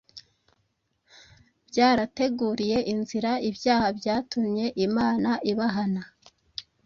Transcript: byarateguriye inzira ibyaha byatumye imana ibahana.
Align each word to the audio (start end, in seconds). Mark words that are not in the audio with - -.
byarateguriye 1.69 2.77
inzira 2.93 3.31
ibyaha 3.49 3.87
byatumye 3.99 4.65
imana 4.85 5.31
ibahana. 5.51 6.01